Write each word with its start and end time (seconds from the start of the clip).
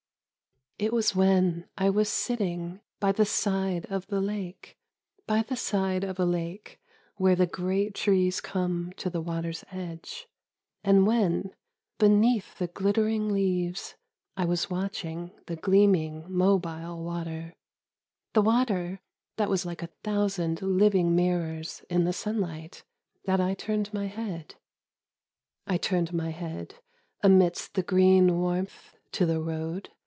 It 0.79 0.91
was 0.91 1.13
when 1.15 1.69
I 1.77 1.91
was 1.91 2.09
sitting 2.09 2.81
by 2.99 3.11
the 3.11 3.23
side 3.25 3.85
of 3.91 4.07
the 4.07 4.19
lake, 4.19 4.79
By 5.27 5.43
the 5.43 5.55
side 5.55 6.03
of 6.03 6.19
a 6.19 6.25
lake 6.25 6.81
where 7.17 7.35
the 7.35 7.45
great 7.45 7.93
trees 7.93 8.41
come 8.41 8.91
to 8.97 9.07
the 9.07 9.21
water's 9.21 9.63
edge, 9.69 10.27
And 10.83 11.05
when, 11.05 11.53
beneath 11.99 12.57
the 12.57 12.65
glittering 12.65 13.31
leaves, 13.31 13.93
I 14.35 14.45
was 14.45 14.71
watching 14.71 15.29
the 15.45 15.55
gleaming, 15.55 16.25
mobile 16.27 17.03
water; 17.03 17.53
the 18.33 18.41
water 18.41 19.01
that 19.37 19.51
was 19.51 19.67
like 19.67 19.83
a 19.83 19.91
thousand 20.03 20.63
living 20.63 21.15
mirrors 21.15 21.85
in 21.91 22.05
the 22.05 22.13
sun 22.13 22.39
light, 22.41 22.83
that 23.25 23.39
I 23.39 23.53
turned 23.53 23.93
my 23.93 24.07
head.... 24.07 24.55
I 25.67 25.77
turned 25.77 26.11
my 26.11 26.31
head, 26.31 26.79
amidst 27.21 27.75
the 27.75 27.83
green 27.83 28.39
warmth, 28.39 28.95
to 29.11 29.27
the 29.27 29.39
road. 29.39 29.89